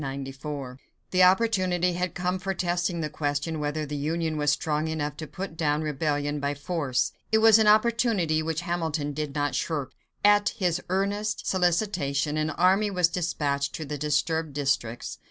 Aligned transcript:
The 1.11 1.21
opportunity 1.21 1.93
had 1.93 2.15
come 2.15 2.39
for 2.39 2.55
testing 2.55 3.01
the 3.01 3.09
question 3.11 3.59
whether 3.59 3.85
the 3.85 3.95
Union 3.95 4.35
was 4.35 4.51
strong 4.51 4.87
enough 4.87 5.15
to 5.17 5.27
put 5.27 5.55
down 5.55 5.83
rebellion 5.83 6.39
by 6.39 6.55
force. 6.55 7.11
It 7.31 7.37
was 7.37 7.59
an 7.59 7.67
opportunity 7.67 8.41
which 8.41 8.61
Hamilton 8.61 9.13
did 9.13 9.35
not 9.35 9.53
shirk. 9.53 9.91
At 10.25 10.55
his 10.57 10.81
earnest 10.89 11.45
solicitation, 11.45 12.35
an 12.35 12.49
army 12.49 12.89
was 12.89 13.09
dispatched 13.09 13.75
to 13.75 13.85
the 13.85 13.99
disturbed 13.99 14.53
districts. 14.53 15.19